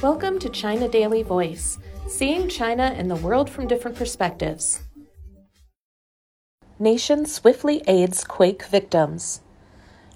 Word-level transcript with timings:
Welcome 0.00 0.38
to 0.38 0.48
China 0.48 0.88
Daily 0.88 1.24
Voice, 1.24 1.76
seeing 2.06 2.48
China 2.48 2.94
and 2.96 3.10
the 3.10 3.16
world 3.16 3.50
from 3.50 3.66
different 3.66 3.96
perspectives. 3.96 4.80
Nation 6.78 7.26
swiftly 7.26 7.82
aids 7.88 8.22
quake 8.22 8.62
victims. 8.66 9.40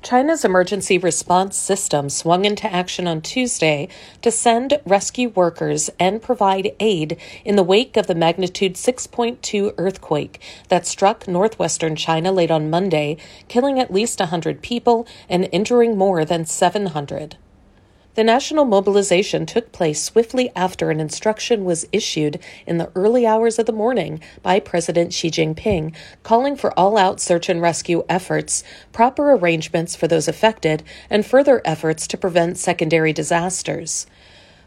China's 0.01 0.45
emergency 0.45 0.99
response 0.99 1.59
system 1.59 2.09
swung 2.11 2.45
into 2.45 2.73
action 2.73 3.09
on 3.09 3.23
Tuesday 3.23 3.89
to 4.21 4.31
send 4.31 4.79
rescue 4.87 5.31
workers 5.31 5.91
and 5.99 6.23
provide 6.23 6.77
aid 6.79 7.17
in 7.45 7.57
the 7.57 7.65
wake 7.65 7.97
of 7.97 8.07
the 8.07 8.15
magnitude 8.15 8.75
6.2 8.75 9.75
earthquake 9.79 10.41
that 10.69 10.87
struck 10.87 11.27
northwestern 11.27 11.97
China 11.97 12.31
late 12.31 12.53
on 12.53 12.71
Monday, 12.71 13.17
killing 13.49 13.81
at 13.81 13.93
least 13.93 14.21
100 14.21 14.63
people 14.63 15.09
and 15.29 15.49
injuring 15.51 15.99
more 15.99 16.25
than 16.25 16.45
700. 16.45 17.37
The 18.15 18.25
national 18.25 18.67
mobilization 18.67 19.47
took 19.47 19.73
place 19.73 20.03
swiftly 20.03 20.51
after 20.55 20.91
an 20.91 21.01
instruction 21.01 21.65
was 21.65 21.87
issued 21.93 22.39
in 22.67 22.77
the 22.77 22.91
early 22.95 23.27
hours 23.27 23.59
of 23.59 23.65
the 23.65 23.73
morning 23.73 24.21
by 24.43 24.61
President 24.61 25.15
Xi 25.15 25.31
Jinping, 25.31 25.95
calling 26.23 26.55
for 26.55 26.79
all 26.79 26.99
out 26.99 27.23
search 27.23 27.49
and 27.49 27.63
rescue 27.63 28.05
efforts, 28.11 28.65
proper 28.93 29.33
arrangements 29.33 29.97
for 29.97 30.09
those 30.09 30.29
affected, 30.29 30.83
and 31.09 31.25
further 31.25 31.63
efforts 31.65 32.07
to 32.09 32.19
prevent 32.19 32.59
secondary 32.59 33.15
disasters. 33.15 34.07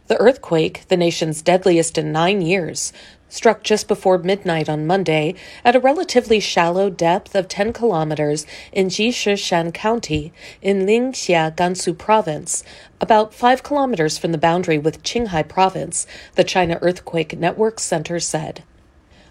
The 0.08 0.18
earthquake, 0.18 0.88
the 0.88 0.98
nation's 0.98 1.44
deadliest 1.44 2.00
in 2.00 2.12
nine 2.12 2.42
years, 2.42 2.94
struck 3.30 3.64
just 3.64 3.88
before 3.88 4.18
midnight 4.18 4.70
on 4.70 4.88
Monday 4.88 5.36
at 5.64 5.76
a 5.76 5.80
relatively 5.80 6.40
shallow 6.40 6.90
depth 6.90 7.36
of 7.36 7.48
10 7.48 7.74
kilometers 7.74 8.46
in 8.72 8.88
Jishishan 8.88 9.74
County 9.74 10.32
in 10.62 10.86
Linxia, 10.86 11.56
Gansu 11.56 11.98
Province, 11.98 12.64
about 13.02 13.34
5 13.34 13.64
kilometers 13.64 14.18
from 14.18 14.32
the 14.32 14.38
boundary 14.38 14.78
with 14.78 15.04
Qinghai 15.04 15.48
Province, 15.48 16.08
the 16.36 16.44
China 16.44 16.78
Earthquake 16.82 17.38
Network 17.38 17.80
Center 17.80 18.20
said. 18.20 18.64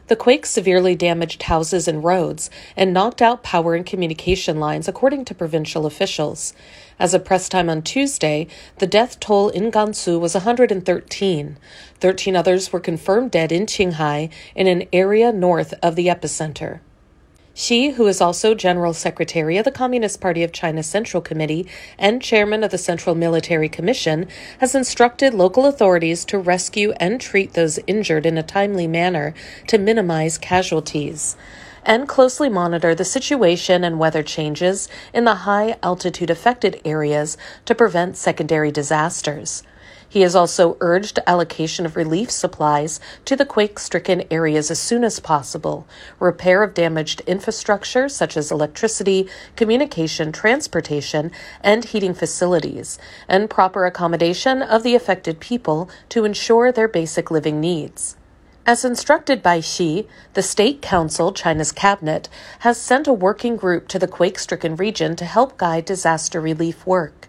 The 0.06 0.16
quake 0.16 0.44
severely 0.44 0.94
damaged 0.94 1.44
houses 1.44 1.88
and 1.88 2.04
roads 2.04 2.50
and 2.76 2.92
knocked 2.92 3.22
out 3.22 3.42
power 3.42 3.74
and 3.74 3.86
communication 3.86 4.60
lines, 4.60 4.86
according 4.86 5.24
to 5.26 5.34
provincial 5.34 5.86
officials. 5.86 6.52
As 6.98 7.14
of 7.14 7.24
press 7.24 7.48
time 7.48 7.70
on 7.70 7.80
Tuesday, 7.80 8.46
the 8.78 8.86
death 8.86 9.18
toll 9.18 9.48
in 9.48 9.70
Gansu 9.70 10.20
was 10.20 10.34
113. 10.34 11.56
Thirteen 12.00 12.36
others 12.36 12.72
were 12.72 12.80
confirmed 12.80 13.30
dead 13.30 13.50
in 13.50 13.64
Qinghai, 13.64 14.30
in 14.54 14.66
an 14.66 14.86
area 14.92 15.32
north 15.32 15.72
of 15.82 15.96
the 15.96 16.08
epicenter. 16.08 16.80
Xi, 17.56 17.90
who 17.90 18.08
is 18.08 18.20
also 18.20 18.52
General 18.52 18.92
Secretary 18.92 19.56
of 19.56 19.64
the 19.64 19.70
Communist 19.70 20.20
Party 20.20 20.42
of 20.42 20.50
China 20.50 20.82
Central 20.82 21.20
Committee 21.20 21.68
and 21.96 22.20
Chairman 22.20 22.64
of 22.64 22.72
the 22.72 22.78
Central 22.78 23.14
Military 23.14 23.68
Commission, 23.68 24.26
has 24.58 24.74
instructed 24.74 25.32
local 25.32 25.64
authorities 25.64 26.24
to 26.24 26.36
rescue 26.36 26.90
and 26.98 27.20
treat 27.20 27.52
those 27.52 27.78
injured 27.86 28.26
in 28.26 28.36
a 28.36 28.42
timely 28.42 28.88
manner 28.88 29.34
to 29.68 29.78
minimize 29.78 30.36
casualties 30.36 31.36
and 31.84 32.08
closely 32.08 32.48
monitor 32.48 32.92
the 32.92 33.04
situation 33.04 33.84
and 33.84 34.00
weather 34.00 34.24
changes 34.24 34.88
in 35.12 35.24
the 35.24 35.34
high 35.34 35.76
altitude 35.80 36.30
affected 36.30 36.80
areas 36.84 37.36
to 37.66 37.74
prevent 37.74 38.16
secondary 38.16 38.72
disasters. 38.72 39.62
He 40.08 40.22
has 40.22 40.36
also 40.36 40.76
urged 40.80 41.18
allocation 41.26 41.86
of 41.86 41.96
relief 41.96 42.30
supplies 42.30 43.00
to 43.24 43.36
the 43.36 43.44
quake 43.44 43.78
stricken 43.78 44.24
areas 44.30 44.70
as 44.70 44.78
soon 44.78 45.04
as 45.04 45.18
possible, 45.20 45.86
repair 46.20 46.62
of 46.62 46.74
damaged 46.74 47.22
infrastructure 47.26 48.08
such 48.08 48.36
as 48.36 48.50
electricity, 48.50 49.28
communication, 49.56 50.30
transportation, 50.30 51.32
and 51.62 51.84
heating 51.84 52.14
facilities, 52.14 52.98
and 53.28 53.50
proper 53.50 53.86
accommodation 53.86 54.62
of 54.62 54.82
the 54.82 54.94
affected 54.94 55.40
people 55.40 55.88
to 56.08 56.24
ensure 56.24 56.70
their 56.70 56.88
basic 56.88 57.30
living 57.30 57.60
needs. 57.60 58.16
As 58.66 58.82
instructed 58.82 59.42
by 59.42 59.60
Xi, 59.60 60.08
the 60.32 60.42
State 60.42 60.80
Council, 60.80 61.32
China's 61.32 61.70
cabinet, 61.70 62.30
has 62.60 62.80
sent 62.80 63.06
a 63.06 63.12
working 63.12 63.56
group 63.56 63.88
to 63.88 63.98
the 63.98 64.08
quake 64.08 64.38
stricken 64.38 64.74
region 64.76 65.16
to 65.16 65.26
help 65.26 65.58
guide 65.58 65.84
disaster 65.84 66.40
relief 66.40 66.86
work. 66.86 67.28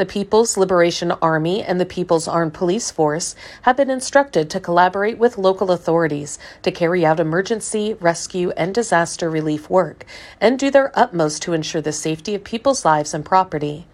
The 0.00 0.06
People's 0.06 0.56
Liberation 0.56 1.12
Army 1.20 1.62
and 1.62 1.78
the 1.78 1.84
People's 1.84 2.26
Armed 2.26 2.54
Police 2.54 2.90
Force 2.90 3.36
have 3.64 3.76
been 3.76 3.90
instructed 3.90 4.48
to 4.48 4.58
collaborate 4.58 5.18
with 5.18 5.36
local 5.36 5.70
authorities 5.70 6.38
to 6.62 6.72
carry 6.72 7.04
out 7.04 7.20
emergency, 7.20 7.92
rescue, 8.00 8.48
and 8.56 8.74
disaster 8.74 9.28
relief 9.28 9.68
work 9.68 10.06
and 10.40 10.58
do 10.58 10.70
their 10.70 10.90
utmost 10.98 11.42
to 11.42 11.52
ensure 11.52 11.82
the 11.82 11.92
safety 11.92 12.34
of 12.34 12.44
people's 12.44 12.82
lives 12.82 13.12
and 13.12 13.26
property. 13.26 13.86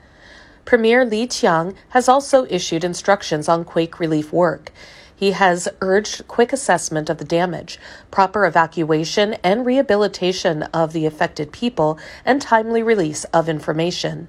Premier 0.65 1.05
Li 1.05 1.27
Qiang 1.27 1.75
has 1.89 2.09
also 2.09 2.47
issued 2.49 2.85
instructions 2.85 3.49
on 3.49 3.65
quake 3.65 3.99
relief 3.99 4.33
work. 4.33 4.71
He 5.17 5.33
has 5.33 5.67
urged 5.81 6.29
quick 6.29 6.53
assessment 6.53 7.11
of 7.11 7.19
the 7.19 7.25
damage, 7.25 7.81
proper 8.13 8.47
evacuation 8.47 9.35
and 9.43 9.67
rehabilitation 9.67 10.63
of 10.73 10.93
the 10.93 11.05
affected 11.05 11.51
people, 11.51 11.99
and 12.25 12.41
timely 12.41 12.85
release 12.85 13.25
of 13.35 13.49
information. 13.49 14.29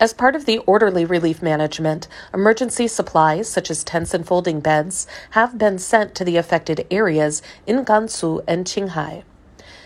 As 0.00 0.12
part 0.12 0.36
of 0.36 0.44
the 0.44 0.58
orderly 0.58 1.04
relief 1.04 1.42
management, 1.42 2.06
emergency 2.32 2.86
supplies 2.86 3.48
such 3.48 3.68
as 3.68 3.82
tents 3.82 4.14
and 4.14 4.24
folding 4.24 4.60
beds 4.60 5.08
have 5.30 5.58
been 5.58 5.76
sent 5.76 6.14
to 6.14 6.24
the 6.24 6.36
affected 6.36 6.86
areas 6.88 7.42
in 7.66 7.84
Gansu 7.84 8.44
and 8.46 8.64
Qinghai. 8.64 9.24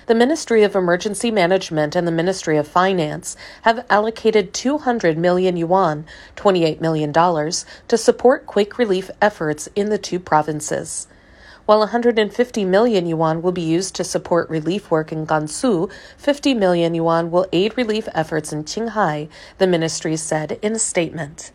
The 0.06 0.14
Ministry 0.14 0.64
of 0.64 0.76
Emergency 0.76 1.30
Management 1.30 1.96
and 1.96 2.06
the 2.06 2.12
Ministry 2.12 2.58
of 2.58 2.68
Finance 2.68 3.38
have 3.62 3.86
allocated 3.88 4.52
200 4.52 5.16
million 5.16 5.56
yuan, 5.56 6.04
$28 6.36 6.82
million, 6.82 7.12
to 7.12 7.96
support 7.96 8.44
quake 8.44 8.76
relief 8.76 9.10
efforts 9.22 9.70
in 9.74 9.88
the 9.88 9.96
two 9.96 10.18
provinces. 10.18 11.06
While 11.64 11.78
150 11.78 12.64
million 12.64 13.06
yuan 13.06 13.40
will 13.40 13.52
be 13.52 13.62
used 13.62 13.94
to 13.94 14.04
support 14.04 14.50
relief 14.50 14.90
work 14.90 15.12
in 15.12 15.26
Gansu, 15.26 15.90
50 16.18 16.54
million 16.54 16.94
yuan 16.94 17.30
will 17.30 17.46
aid 17.52 17.76
relief 17.76 18.08
efforts 18.14 18.52
in 18.52 18.64
Qinghai, 18.64 19.28
the 19.58 19.66
ministry 19.68 20.16
said 20.16 20.58
in 20.60 20.72
a 20.72 20.78
statement. 20.78 21.52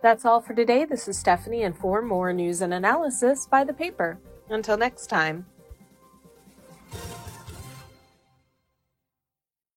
That's 0.00 0.24
all 0.24 0.40
for 0.40 0.54
today. 0.54 0.86
This 0.86 1.08
is 1.08 1.18
Stephanie, 1.18 1.62
and 1.62 1.76
for 1.76 2.00
more 2.00 2.32
news 2.32 2.62
and 2.62 2.72
analysis, 2.72 3.46
buy 3.46 3.64
the 3.64 3.74
paper. 3.74 4.18
Until 4.48 4.78
next 4.78 5.08
time. 5.08 5.44